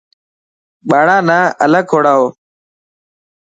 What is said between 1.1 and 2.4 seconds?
نا الگ ڪوڙائو.